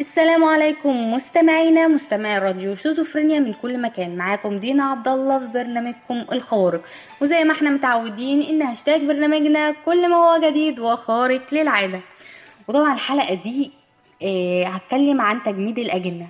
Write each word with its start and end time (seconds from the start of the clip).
السلام 0.00 0.44
عليكم 0.44 1.12
مستمعينا 1.12 1.88
مستمعي 1.88 2.38
راديو 2.38 2.74
شيزوفرينيا 2.74 3.40
من 3.40 3.52
كل 3.52 3.80
مكان. 3.80 4.16
معاكم 4.16 4.58
دينا 4.58 4.84
عبد 4.84 5.08
الله 5.08 5.38
في 5.38 5.46
برنامجكم 5.46 6.24
الخارق 6.32 6.82
وزي 7.20 7.44
ما 7.44 7.52
إحنا 7.52 7.70
متعودين 7.70 8.42
ان 8.42 8.62
هاشتاج 8.62 9.00
برنامجنا 9.00 9.74
كل 9.84 10.08
ما 10.10 10.16
هو 10.16 10.40
جديد 10.50 10.78
وخارق 10.80 11.54
للعادة. 11.54 12.00
وطبعا 12.68 12.94
الحلقة 12.94 13.34
دي 13.34 13.70
آه، 14.22 14.64
هتكلم 14.64 15.20
عن 15.20 15.42
تجميد 15.42 15.78
الأجنة. 15.78 16.26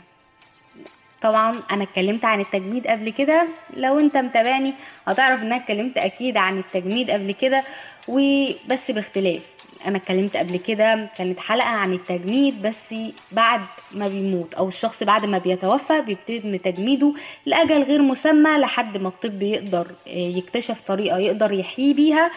طبعا 1.22 1.56
أنا 1.72 1.82
اتكلمت 1.82 2.24
عن 2.24 2.40
التجميد 2.40 2.86
قبل 2.86 3.10
كده. 3.10 3.48
لو 3.76 3.98
انت 3.98 4.16
متابعني 4.16 4.74
هتعرف 5.06 5.40
إن 5.40 5.46
أنا 5.46 5.56
اتكلمت 5.56 5.98
أكيد 5.98 6.36
عن 6.36 6.58
التجميد 6.58 7.10
قبل 7.10 7.32
كده. 7.32 7.64
وبس 8.08 8.90
باختلاف. 8.90 9.42
أنا 9.86 9.96
اتكلمت 9.96 10.36
قبل 10.36 10.56
كده 10.56 11.08
كانت 11.16 11.40
حلقة 11.40 11.68
عن 11.68 11.92
التجميد 11.92 12.62
بس 12.62 12.94
بعد 13.32 13.60
ما 13.92 14.08
بيموت 14.08 14.54
أو 14.54 14.68
الشخص 14.68 15.02
بعد 15.02 15.24
ما 15.26 15.38
بيتوفى 15.38 16.00
بيتم 16.00 16.56
تجميده 16.56 17.14
لأجل 17.46 17.82
غير 17.82 18.02
مسمى 18.02 18.50
لحد 18.50 18.96
ما 18.96 19.08
الطب 19.08 19.42
يقدر 19.42 19.86
آه، 20.06 20.10
يكتشف 20.10 20.80
طريقة 20.80 21.18
يقدر 21.18 21.52
يحيي 21.52 21.92
بيها 21.92 22.30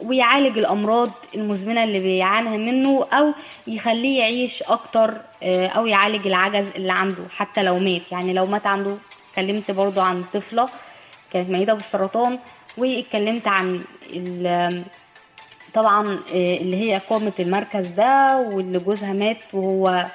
ويعالج 0.00 0.58
الأمراض 0.58 1.10
المزمنة 1.34 1.84
اللي 1.84 2.00
بيعانها 2.00 2.56
منه 2.56 3.06
أو 3.12 3.32
يخليه 3.66 4.18
يعيش 4.20 4.62
أكتر 4.62 5.20
آه، 5.42 5.66
أو 5.66 5.86
يعالج 5.86 6.26
العجز 6.26 6.68
اللي 6.76 6.92
عنده 6.92 7.24
حتى 7.36 7.62
لو 7.62 7.78
مات. 7.78 8.12
يعني 8.12 8.32
لو 8.32 8.46
مات 8.46 8.66
عنده 8.66 8.96
اتكلمت 9.30 9.70
برضو 9.70 10.00
عن 10.00 10.24
طفلة 10.32 10.68
كانت 11.32 11.50
ميتة 11.50 11.74
بالسرطان 11.74 12.38
واتكلمت 12.78 13.48
عن 13.48 13.84
طبعا 15.74 16.08
آه، 16.34 16.56
اللي 16.56 16.76
هي 16.76 17.00
قامة 17.10 17.32
المركز 17.40 17.86
ده 17.86 18.38
واللي 18.38 18.78
جوزها 18.78 19.12
مات 19.12 19.36
وهو 19.52 20.06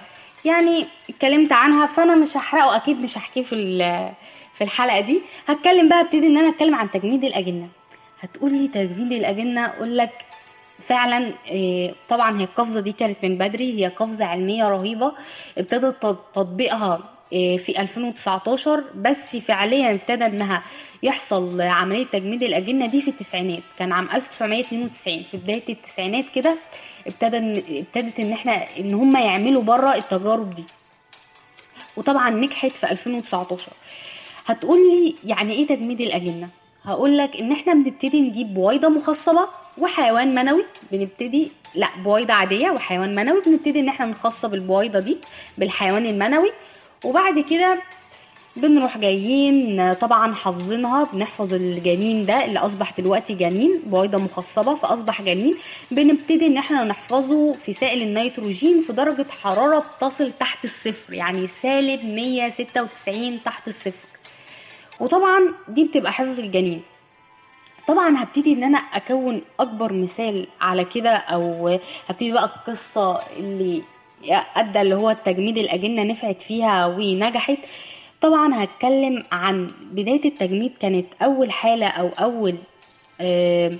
يعني 0.45 0.85
اتكلمت 1.09 1.51
عنها 1.51 1.85
فأنا 1.85 2.15
مش 2.15 2.37
هحرقه 2.37 2.75
أكيد 2.75 3.01
مش 3.01 3.17
هحكيه 3.17 3.43
في 3.43 3.55
في 4.53 4.63
الحلقة 4.63 4.99
دي. 5.01 5.21
هتكلم 5.47 5.89
بقى 5.89 6.01
ابتدي 6.01 6.27
إن 6.27 6.37
أنا 6.37 6.49
أتكلم 6.49 6.75
عن 6.75 6.91
تجميد 6.91 7.23
الأجنة. 7.23 7.67
هتقولي 8.21 8.67
تجميد 8.67 9.11
الأجنة 9.11 9.65
أقول 9.65 9.97
لك 9.97 10.11
فعلا 10.87 11.33
آه، 11.51 11.93
طبعا 12.09 12.39
هي 12.39 12.43
القفزة 12.43 12.79
دي 12.79 12.91
كانت 12.91 13.17
من 13.23 13.37
بدري 13.37 13.79
هي 13.81 13.87
قفزة 13.87 14.25
علمية 14.25 14.69
رهيبة 14.69 15.11
ابتدت 15.57 16.01
تط- 16.03 16.25
تطبيقها 16.35 16.99
في 17.29 17.73
2019 17.79 18.83
بس 18.95 19.35
فعليا 19.35 19.91
ابتدى 19.91 20.25
إنها 20.25 20.63
يحصل 21.03 21.61
عملية 21.61 22.05
تجميد 22.05 22.43
الأجنة 22.43 22.85
دي 22.85 23.01
في 23.01 23.07
التسعينات. 23.07 23.63
كان 23.79 23.91
عام 23.91 24.07
1992 24.13 25.23
في 25.23 25.37
بداية 25.37 25.63
التسعينات 25.69 26.25
كده 26.35 26.57
ابتدى 27.07 27.37
ابتدت 27.79 28.19
إن 28.19 28.31
إحنا 28.31 28.51
إن 28.79 28.93
هم 28.93 29.15
يعملوا 29.17 29.63
بره 29.63 29.95
التجارب 29.95 30.55
دي. 30.55 30.63
وطبعا 31.97 32.29
نجحت 32.29 32.71
في 32.71 32.91
2019 32.91 33.71
هتقولي 34.45 35.15
يعني 35.25 35.53
إيه 35.53 35.67
تجميد 35.67 36.01
الأجنة؟ 36.01 36.49
هقول 36.83 37.17
لك 37.17 37.37
إن 37.37 37.51
إحنا 37.51 37.73
بنبتدي 37.73 38.21
نجيب 38.21 38.53
بويضة 38.53 38.89
مخصبة 38.89 39.47
وحيوان 39.77 40.35
منوي. 40.35 40.65
بنبتدي 40.91 41.51
لا 41.75 41.87
بويضة 42.03 42.33
عادية 42.33 42.69
وحيوان 42.71 43.15
منوي. 43.15 43.41
بنبتدي 43.45 43.79
إن 43.79 43.87
إحنا 43.89 44.05
نخصب 44.05 44.53
البويضة 44.53 44.99
دي 44.99 45.17
بالحيوان 45.57 46.05
المنوي. 46.05 46.51
وبعد 47.05 47.39
كده 47.39 47.81
بنروح 48.55 48.97
جايين 48.97 49.93
طبعا 49.93 50.33
حافظينها 50.33 51.03
بنحفظ 51.13 51.53
الجنين 51.53 52.25
ده 52.25 52.45
اللي 52.45 52.59
أصبح 52.59 52.91
دلوقتي 52.97 53.33
جنين 53.33 53.81
بويضة 53.85 54.17
مخصبة 54.17 54.75
فأصبح 54.75 55.21
جنين. 55.21 55.55
بنبتدي 55.91 56.47
إن 56.47 56.57
إحنا 56.57 56.83
نحفظه 56.83 57.53
في 57.53 57.73
سائل 57.73 58.01
النيتروجين 58.01 58.81
في 58.81 58.93
درجة 58.93 59.25
حرارة 59.41 59.79
بتصل 59.97 60.31
تحت 60.39 60.65
الصفر 60.65 61.13
يعني 61.13 61.47
سالب 61.47 62.05
196 62.05 63.43
تحت 63.43 63.67
الصفر. 63.67 64.07
وطبعا 64.99 65.53
دي 65.67 65.83
بتبقى 65.83 66.11
حفظ 66.13 66.39
الجنين. 66.39 66.81
طبعا 67.87 68.23
هبتدي 68.23 68.53
إن 68.53 68.63
أنا 68.63 68.77
أكون 68.77 69.41
أكبر 69.59 69.93
مثال 69.93 70.47
على 70.61 70.85
كده 70.85 71.11
أو 71.15 71.79
هبتدي 72.09 72.31
بقى 72.31 72.45
القصة 72.45 73.21
اللي 73.37 73.81
أدى 74.55 74.81
اللي 74.81 74.95
هو 74.95 75.09
التجميد 75.09 75.57
الأجنة 75.57 76.03
نفعت 76.03 76.41
فيها 76.41 76.87
ونجحت. 76.87 77.57
طبعا 78.21 78.63
هتكلم 78.63 79.23
عن 79.31 79.71
بداية 79.91 80.25
التجميد 80.25 80.71
كانت 80.79 81.05
أول 81.21 81.51
حالة 81.51 81.87
أو 81.87 82.09
أول 82.19 82.55
آه، 83.21 83.71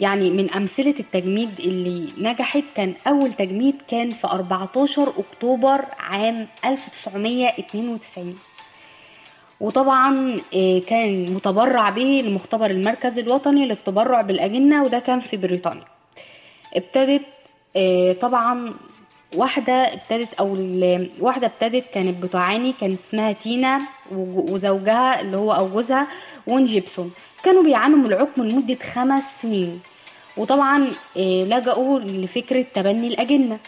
يعني 0.00 0.30
من 0.30 0.50
أمثلة 0.50 0.94
التجميد 1.00 1.60
اللي 1.60 2.08
نجحت. 2.30 2.64
كان 2.74 2.94
أول 3.06 3.32
تجميد 3.32 3.74
كان 3.88 4.10
في 4.10 4.26
14 4.26 5.12
أكتوبر 5.18 5.84
عام 5.98 6.48
1992 6.64 8.38
وطبعا 9.60 10.40
آه، 10.54 10.78
كان 10.78 11.32
متبرع 11.32 11.90
به 11.90 12.22
لمختبر 12.26 12.70
المركز 12.70 13.18
الوطني 13.18 13.66
للتبرع 13.66 14.20
بالأجنة 14.22 14.82
وده 14.84 14.98
كان 14.98 15.20
في 15.20 15.36
بريطانيا. 15.36 15.84
ابتدت 16.76 17.22
آه، 17.76 18.12
طبعا 18.12 18.74
واحدة 19.34 19.72
ابتدت 19.72 20.34
أو 20.40 20.54
ال- 20.54 21.10
واحدة 21.20 21.46
ابتدت 21.46 21.84
كانت 21.94 22.22
بتعاني 22.22 22.72
كانت 22.80 23.00
اسمها 23.00 23.32
تينا 23.32 23.80
وج- 24.12 24.50
وزوجها 24.50 25.20
اللي 25.20 25.36
هو 25.36 25.52
أو 25.52 25.68
جوزها 25.68 26.06
وين 26.46 26.64
جيبسون. 26.64 27.12
كانوا 27.44 27.62
بيعانوا 27.62 27.98
من 27.98 28.06
العقم 28.06 28.42
لمدة 28.44 28.78
خمس 28.94 29.22
سنين. 29.42 29.80
وطبعا 30.36 30.86
آه، 31.16 31.44
لجأوا 31.44 31.98
لفكرة 32.00 32.64
تبني 32.74 33.08
الأجنة. 33.08 33.58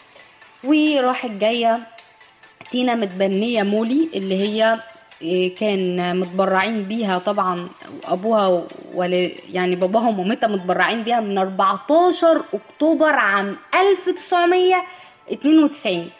وراحت 0.64 1.30
جاية 1.30 1.78
تينا 2.70 2.94
متبنية 2.94 3.62
مولي 3.62 4.08
اللي 4.14 4.34
هي 4.38 4.80
إيه، 5.22 5.54
كان 5.54 6.16
متبرعين 6.20 6.82
بيها 6.84 7.18
طبعا 7.18 7.68
أبوها 8.04 8.62
ولا 8.94 9.30
يعني 9.52 9.76
باباها 9.76 10.08
ومامتها 10.08 10.46
متبرعين 10.46 11.02
بيها 11.02 11.20
من 11.20 11.38
14 11.38 12.44
أكتوبر 12.54 13.08
عام 13.12 13.56
1992 15.30 16.10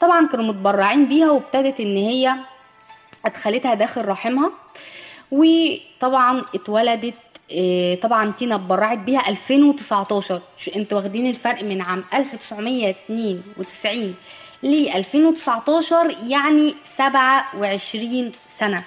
طبعا 0.00 0.26
كانوا 0.26 0.44
متبرعين 0.44 1.06
بيها 1.06 1.30
وابتدت 1.30 1.80
إن 1.80 1.96
هي 1.96 2.34
ادخلتها 3.24 3.74
داخل 3.74 4.04
رحمها. 4.08 4.50
وطبعا 5.30 6.42
اتولدت 6.54 7.14
إيه، 7.50 8.00
طبعا 8.00 8.32
تينا 8.38 8.54
اتبرعت 8.54 8.98
بيها 8.98 9.28
2019 9.28 10.40
شو 10.58 10.70
أنتوا 10.76 10.98
واخدين 10.98 11.26
الفرق 11.30 11.62
من 11.64 11.82
عام 11.82 12.04
1992 12.14 14.14
ل 14.62 14.88
2019 14.88 16.16
يعني 16.28 16.74
27 16.84 18.32
سنة. 18.58 18.84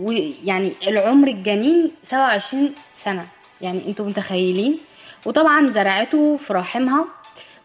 ويعني 0.00 0.72
العمر 0.86 1.28
الجنين 1.28 1.90
27 2.02 2.74
سنة. 3.04 3.26
يعني 3.60 3.80
أنتوا 3.86 4.06
متخيلين؟ 4.06 4.78
وطبعا 5.26 5.66
زرعته 5.66 6.36
في 6.36 6.52
رحمها. 6.52 7.04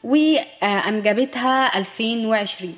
وأنجبتها 0.03 1.77
2020 1.77 2.75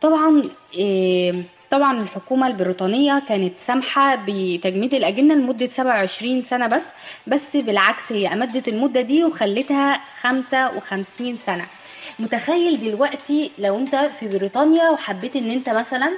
طبعا 0.00 0.42
إيه، 0.74 1.42
طبعا 1.70 2.02
الحكومة 2.02 2.46
البريطانية 2.46 3.22
كانت 3.28 3.52
سامحة 3.58 4.14
بتجميد 4.26 4.94
الأجنة 4.94 5.34
لمدة 5.34 5.70
27 5.70 6.42
سنة 6.42 6.66
بس 6.66 6.82
بس 7.26 7.56
بالعكس 7.56 8.12
هي 8.12 8.32
أمدت 8.32 8.68
المدة 8.68 9.00
دي 9.00 9.24
وخلتها 9.24 10.00
55 10.20 11.36
سنة. 11.36 11.64
متخيل 12.18 12.80
دلوقتي 12.80 13.50
لو 13.58 13.78
أنت 13.78 13.96
في 14.20 14.28
بريطانيا 14.28 14.90
وحبيت 14.90 15.36
إن 15.36 15.50
أنت 15.50 15.68
مثلا 15.68 16.12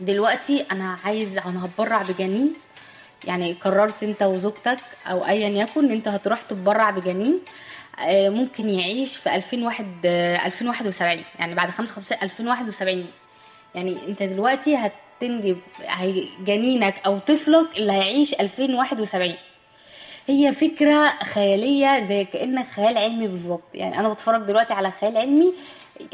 دلوقتي 0.00 0.64
أنا 0.72 0.96
عايز 1.04 1.38
أنا 1.38 1.64
هتبرع 1.64 2.02
بجنين؟ 2.02 2.54
يعني 3.24 3.52
قررت 3.52 4.02
أنت 4.02 4.22
وزوجتك 4.22 4.78
أو 5.06 5.26
ايا 5.26 5.48
يكن 5.48 5.84
إن 5.84 5.90
أنت 5.92 6.08
هتروح 6.08 6.40
تتبرع 6.42 6.90
بجنين؟ 6.90 7.38
ممكن 8.08 8.68
يعيش 8.68 9.16
في 9.16 9.34
2001 9.34 9.86
آه، 10.04 10.46
2071 10.46 11.24
يعني 11.38 11.54
بعد 11.54 11.70
55 11.70 12.18
2071 12.22 13.06
يعني 13.74 13.98
انت 14.08 14.22
دلوقتي 14.22 14.76
هتنجب 14.76 15.58
جنينك 16.40 16.94
أو 17.06 17.18
طفلك 17.18 17.66
اللي 17.76 17.92
هيعيش 17.92 18.34
2071 18.34 19.34
هي 20.26 20.54
فكرة 20.54 21.08
خيالية 21.34 22.04
زي 22.04 22.24
كأنك 22.24 22.66
خيال 22.68 22.98
علمي 22.98 23.28
بالظبط. 23.28 23.62
يعني 23.74 23.98
أنا 23.98 24.08
بتفرج 24.08 24.42
دلوقتي 24.42 24.72
على 24.72 24.92
خيال 25.00 25.16
علمي 25.16 25.52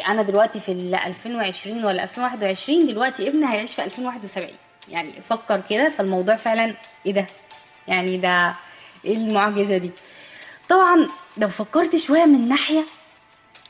أنا 0.09 0.23
دلوقتي 0.23 0.61
في 0.61 0.73
ال 0.73 0.95
2020 0.95 1.85
ولا 1.85 2.03
2021 2.05 2.87
دلوقتي 2.87 3.29
ابني 3.29 3.47
هيعيش 3.47 3.75
في 3.75 3.85
2071 3.85 4.49
يعني 4.89 5.13
فكر 5.13 5.63
كده 5.71 5.91
فالموضوع 5.91 6.37
فعلا 6.37 6.75
إيه 7.07 7.13
ده؟ 7.13 7.27
يعني 7.89 8.17
ده 8.17 8.55
إيه 9.05 9.17
المعجزة 9.17 9.77
دي؟ 9.77 9.91
طبعا 10.69 11.09
لو 11.39 11.49
فكرت 11.49 11.97
شوية 11.97 12.25
من 12.25 12.49
ناحية 12.49 12.85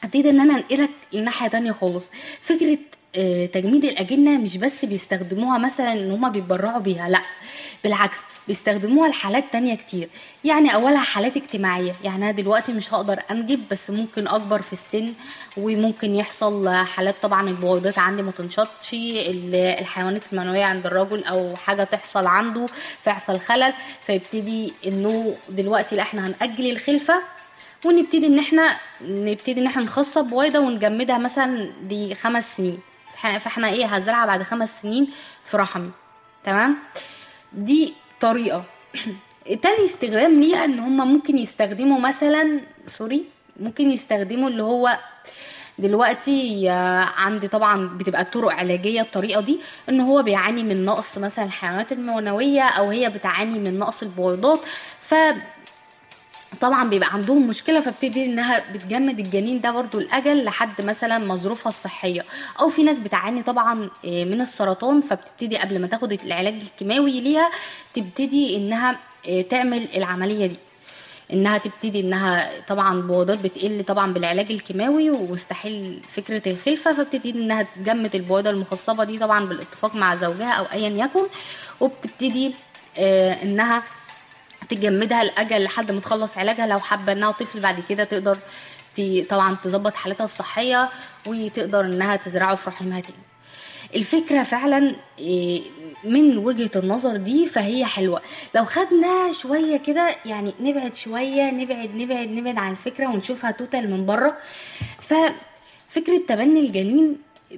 هبتدي 0.02 0.30
إن 0.30 0.40
أنا 0.40 0.54
أنقلك 0.54 0.90
لناحية 1.12 1.48
تانية 1.48 1.72
خالص. 1.72 2.04
فكرة 2.42 2.78
آه، 3.16 3.46
تجميد 3.46 3.84
الأجنة 3.84 4.30
مش 4.38 4.56
بس 4.56 4.84
بيستخدموها 4.84 5.58
مثلا 5.58 5.92
إن 5.92 6.10
هما 6.10 6.28
بيتبرعوا 6.28 6.78
بيها 6.80 7.08
لأ 7.08 7.20
بالعكس 7.84 8.18
بيستخدموها 8.48 9.08
لحالات 9.08 9.44
تانية 9.52 9.74
كتير. 9.74 10.08
يعني 10.44 10.74
أولها 10.74 11.00
حالات 11.00 11.36
اجتماعية. 11.36 11.92
يعني 12.04 12.16
أنا 12.24 12.30
دلوقتي 12.30 12.72
مش 12.72 12.94
هقدر 12.94 13.18
أنجب 13.30 13.60
بس 13.70 13.90
ممكن 13.90 14.28
أكبر 14.28 14.62
في 14.62 14.72
السن 14.72 15.12
وممكن 15.56 16.14
يحصل 16.14 16.68
حالات 16.68 17.14
طبعا 17.22 17.48
البويضات 17.48 17.98
عندي 17.98 18.22
ما 18.22 18.30
تنشطش 18.30 18.92
ال- 18.92 19.54
الحيوانات 19.54 20.22
المنوية 20.32 20.64
عند 20.64 20.86
الرجل 20.86 21.24
أو 21.24 21.56
حاجة 21.56 21.84
تحصل 21.84 22.26
عنده 22.26 22.66
فيحصل 23.04 23.40
خلل. 23.40 23.72
فيبتدي 24.06 24.72
إنه 24.86 25.36
دلوقتي 25.48 25.96
لأ 25.96 26.02
إحنا 26.02 26.26
هنأجل 26.26 26.70
الخلفة 26.70 27.22
ونبتدي 27.84 28.26
إن 28.26 28.38
إحنا 28.38 28.76
نبتدي 29.02 29.60
إن 29.60 29.66
إحنا 29.66 29.82
نخصب 29.82 30.24
بويضة 30.24 30.58
ونجمدها 30.58 31.18
مثلا 31.18 31.70
لخمس 31.90 32.44
سنين. 32.56 32.78
فإحنا- 33.14 33.38
فإحنا 33.38 33.68
إيه 33.68 33.86
هزرعها 33.86 34.26
بعد 34.26 34.42
خمس 34.42 34.70
سنين 34.82 35.08
في 35.50 35.56
رحمي 35.56 35.90
تمام؟ 36.44 36.76
دي 37.52 37.92
طريقة. 38.20 38.64
تاني 39.62 39.84
استخدام 39.84 40.40
ليها 40.40 40.64
إن 40.64 40.78
هما 40.78 41.04
ممكن 41.04 41.38
يستخدموا 41.38 42.00
مثلا 42.00 42.60
سوري 42.86 43.24
ممكن 43.60 43.90
يستخدموا 43.90 44.48
اللي 44.48 44.62
هو 44.62 44.98
دلوقتي 45.78 46.70
آه، 46.70 47.04
عندي 47.16 47.48
طبعا 47.48 47.88
بتبقى 47.98 48.24
طرق 48.24 48.52
علاجية 48.52 49.00
الطريقة 49.00 49.40
دي 49.40 49.60
إن 49.88 50.00
هو 50.00 50.22
بيعاني 50.22 50.62
من 50.62 50.84
نقص 50.84 51.18
مثلا 51.18 51.44
الحيوانات 51.44 51.92
المنوية 51.92 52.62
أو 52.62 52.90
هي 52.90 53.10
بتعاني 53.10 53.58
من 53.58 53.78
نقص 53.78 54.02
البويضات. 54.02 54.60
ف 55.08 55.14
طبعا 56.60 56.88
بيبقى 56.90 57.08
عندهم 57.12 57.46
مشكلة 57.48 57.80
فبتبتدي 57.80 58.24
إنها 58.26 58.62
بتجمد 58.74 59.18
الجنين 59.18 59.60
ده 59.60 59.70
برضو 59.70 59.98
الأجل 59.98 60.44
لحد 60.44 60.82
مثلا 60.84 61.18
مظروفها 61.18 61.68
الصحية. 61.68 62.24
أو 62.60 62.70
في 62.70 62.82
ناس 62.82 62.98
بتعاني 62.98 63.42
طبعا 63.42 63.90
آه، 64.04 64.24
من 64.24 64.40
السرطان 64.40 65.00
فبتبتدي 65.00 65.58
قبل 65.58 65.78
ما 65.80 65.86
تاخد 65.86 66.12
العلاج 66.12 66.54
الكيماوي 66.54 67.20
ليها 67.20 67.50
تبتدي 67.94 68.56
إنها 68.56 68.96
آه، 69.28 69.42
تعمل 69.42 69.86
العملية 69.96 70.46
دي. 70.46 70.56
إنها 71.32 71.58
تبتدي 71.58 72.00
إنها 72.00 72.50
طبعا 72.68 73.00
بويضات 73.02 73.38
بتقل 73.40 73.84
طبعا 73.84 74.12
بالعلاج 74.12 74.52
الكيماوي 74.52 75.10
ومستحيل 75.10 76.00
فكرة 76.16 76.42
الخلفة 76.52 76.92
فبتبتدي 76.92 77.30
إنها 77.30 77.66
تجمد 77.76 78.14
البويضه 78.14 78.50
المخصبة 78.50 79.04
دي 79.04 79.18
طبعا 79.18 79.44
بالاتفاق 79.44 79.94
مع 79.96 80.16
زوجها 80.16 80.52
أو 80.52 80.64
ايا 80.72 81.04
يكن. 81.04 81.22
وبتبتدي 81.80 82.54
آه، 82.98 83.42
إنها 83.42 83.82
تجمدها 84.70 85.22
الاجل 85.22 85.64
لحد 85.64 85.92
ما 85.92 86.00
تخلص 86.00 86.38
علاجها. 86.38 86.66
لو 86.66 86.78
حابة 86.80 87.12
إنها 87.12 87.30
طفل 87.32 87.60
بعد 87.60 87.82
كده 87.88 88.04
تقدر 88.04 88.38
طبعا 89.30 89.56
تظبط 89.64 89.94
حالتها 89.94 90.24
الصحية 90.24 90.88
وتقدر 91.26 91.80
إنها 91.80 92.16
تزرعه 92.16 92.54
في 92.54 92.70
رحمها 92.70 93.00
تاني 93.00 93.18
الفكرة 93.94 94.42
فعلا 94.44 94.96
إيه، 95.18 95.62
من 96.04 96.38
وجهة 96.38 96.70
النظر 96.76 97.16
دي 97.16 97.46
فهي 97.46 97.84
حلوة. 97.84 98.22
لو 98.54 98.64
خدنا 98.64 99.32
شوية 99.32 99.76
كده 99.76 100.16
يعني 100.26 100.54
نبعد 100.60 100.94
شوية 100.94 101.50
نبعد 101.50 101.94
نبعد 101.94 102.28
نبعد 102.28 102.58
عن 102.58 102.70
الفكرة 102.72 103.06
ونشوفها 103.06 103.50
توتال 103.50 103.90
من 103.90 104.06
بره. 104.06 104.36
ففكره 105.00 106.18
تبني 106.28 106.60
الجنين 106.60 107.16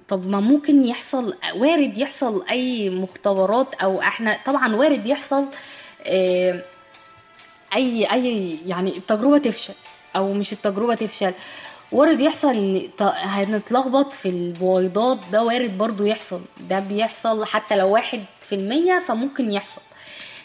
طب 0.08 0.26
ما 0.28 0.40
ممكن 0.40 0.84
يحصل 0.84 1.34
وارد 1.54 1.98
يحصل 1.98 2.44
أي 2.50 2.90
مختبرات 2.90 3.74
أو 3.74 4.00
إحنا 4.00 4.36
طبعا 4.46 4.74
وارد 4.76 5.06
يحصل 5.06 5.46
إيه 6.06 6.64
أي 7.75 8.12
أي 8.12 8.56
يعني 8.67 8.96
التجربة 8.96 9.38
تفشل 9.38 9.75
أو 10.17 10.32
مش 10.32 10.52
التجربة 10.52 10.94
تفشل. 10.94 11.32
وارد 11.93 12.20
يحصل 12.20 12.49
إن 12.55 12.82
هنتلخبط 13.00 14.12
في 14.12 14.28
البويضات 14.28 15.19
ده 15.32 15.43
وارد 15.44 15.78
برضو 15.78 16.05
يحصل. 16.05 16.40
ده 16.70 16.81
بيحصل 16.81 17.44
حتى 17.44 17.76
لو 17.76 17.88
واحد 17.93 18.20
في 18.40 18.55
المية 18.55 19.02
فممكن 19.08 19.52
يحصل. 19.52 19.81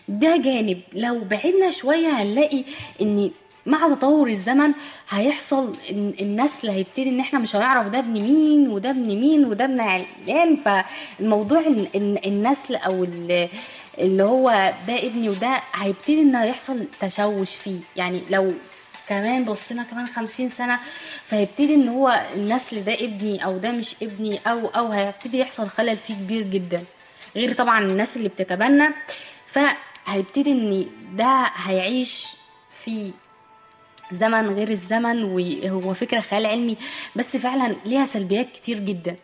ده 0.08 0.38
جانب. 0.38 0.80
لو 0.94 1.20
بعدنا 1.20 1.72
شوية 1.72 2.08
هنلاقي 2.08 2.64
إن 3.02 3.32
مع 3.66 3.88
تطور 3.96 4.28
الزمن 4.28 4.72
هيحصل 5.10 5.76
النسل 6.22 6.70
هيبتدي 6.70 7.10
إن 7.10 7.20
إحنا 7.20 7.40
مش 7.40 7.56
هنعرف 7.56 7.88
ده 7.88 8.00
ابن 8.00 8.12
مين 8.14 8.68
وده 8.68 8.90
ابن 8.90 9.08
مين 9.08 9.46
وده 9.46 9.66
ابن 9.66 9.80
علان 9.80 10.56
فالموضوع 10.56 11.60
إن 11.60 11.88
إن 11.96 12.18
النسل 12.26 12.76
أو 12.76 13.04
اللي 14.00 14.24
هو 14.24 14.74
ده 14.88 15.08
ابني 15.08 15.30
وده 15.30 15.62
هيبتدي 15.74 16.22
ان 16.22 16.36
هيحصل 16.36 16.86
تشوش 17.00 17.50
فيه. 17.56 17.80
يعني 17.96 18.22
لو 18.30 18.54
كمان 19.10 19.46
بصينا 19.46 19.84
كمان 19.84 20.08
خمسين 20.08 20.48
سنة 20.50 20.80
فهيبتدي 21.28 21.76
إن 21.76 21.88
هو 21.88 22.26
النسل 22.36 22.84
ده 22.84 22.94
ابني 22.94 23.46
أو 23.46 23.58
ده 23.58 23.72
مش 23.72 23.96
ابني 24.02 24.40
أو 24.48 24.68
أو 24.68 24.92
هيبتدي 24.92 25.40
يحصل 25.40 25.68
خلل 25.70 25.98
فيه 25.98 26.14
كبير 26.14 26.42
جدا. 26.42 26.84
غير 27.36 27.54
طبعا 27.54 27.80
الناس 27.80 28.18
اللي 28.18 28.30
بتتبنى. 28.30 28.88
فهيبتدي 29.48 30.52
إن 30.52 30.86
ده 31.14 31.52
هيعيش 31.56 32.26
في 32.84 33.12
زمن 34.12 34.50
غير 34.50 34.70
الزمن 34.70 35.24
وهو 35.24 35.94
فكرة 35.94 36.20
خيال 36.20 36.46
علمي. 36.46 36.78
بس 37.16 37.26
فعلا 37.38 37.76
ليها 37.86 38.06
سلبيات 38.06 38.52
كتير 38.52 38.80
جدا. 38.80 39.16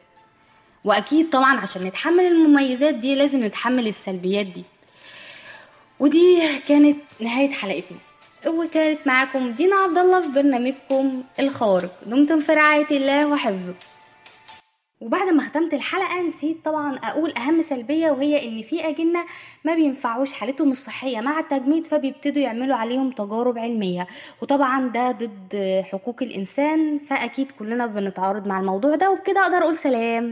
وأكيد 0.86 1.30
طبعا 1.30 1.60
عشان 1.60 1.84
نتحمل 1.84 2.26
المميزات 2.26 2.94
دي 2.96 3.16
لازم 3.16 3.44
نتحمل 3.44 3.88
السلبيات 3.88 4.46
دي. 4.46 4.64
ودي 6.00 6.60
كانت 6.68 6.98
نهاية 7.20 7.52
حلقتنا. 7.52 7.98
وكانت 8.48 9.00
معاكم 9.06 9.52
دينا 9.52 9.76
عبد 9.76 9.98
الله 9.98 10.22
في 10.22 10.28
برنامجكم 10.30 11.24
الخارق 11.40 11.92
دمتم 12.06 12.40
في 12.40 12.54
رعاية 12.54 12.88
الله 12.92 13.26
وحفظه. 13.26 13.74
وبعد 15.02 15.28
ما 15.28 15.44
ختمت 15.44 15.74
الحلقة 15.74 16.22
نسيت 16.22 16.66
طبعا 16.66 16.96
أقول 16.98 17.34
أهم 17.38 17.62
سلبية 17.62 18.12
وهي 18.12 18.48
إن 18.48 18.62
في 18.62 18.90
أجنة 18.90 19.26
ما 19.66 19.76
بينفعوش 19.76 20.34
حالتهم 20.34 20.72
الصحية 20.72 21.22
مع 21.22 21.40
التجميد 21.40 21.88
فبيبتدوا 21.88 22.42
يعملوا 22.42 22.76
عليهم 22.76 23.12
تجارب 23.12 23.58
علمية. 23.58 24.08
وطبعا 24.42 24.88
ده 24.88 25.12
ضد 25.12 25.84
حقوق 25.92 26.16
الإنسان 26.22 27.00
فأكيد 27.00 27.52
كلنا 27.60 27.86
بنتعارض 27.86 28.48
مع 28.48 28.60
الموضوع 28.60 28.96
ده 28.96 29.12
وبكده 29.12 29.42
أقدر 29.42 29.58
أقول 29.58 29.78
سلام. 29.78 30.32